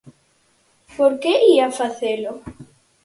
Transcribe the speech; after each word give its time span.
Por 0.97 1.11
que 1.21 1.33
ía 1.53 1.67
facelo? 1.79 2.31